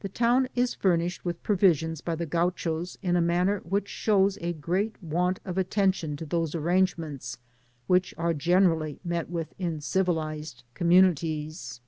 [0.00, 4.54] The town is furnished with provisions by the Gauchos in a manner that shows a
[4.54, 7.36] great want of attention to those arrangements
[7.86, 11.82] which are generally met with in civilised communities.